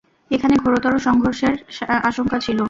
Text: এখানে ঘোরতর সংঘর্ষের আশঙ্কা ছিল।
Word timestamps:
এখানে 0.31 0.55
ঘোরতর 0.63 0.93
সংঘর্ষের 0.99 1.55
আশঙ্কা 2.09 2.37
ছিল। 2.39 2.57